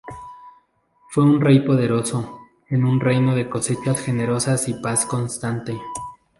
Fue 1.11 1.23
un 1.23 1.39
rey 1.39 1.59
poderoso, 1.59 2.39
en 2.71 2.85
un 2.85 2.99
reino 2.99 3.35
de 3.35 3.47
cosechas 3.47 4.01
generosas 4.01 4.67
y 4.67 4.73
paz 4.73 5.05
constante. 5.05 5.79